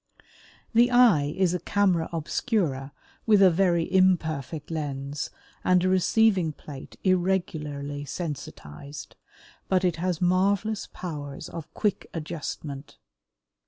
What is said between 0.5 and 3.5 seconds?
The eye is a camera obscura with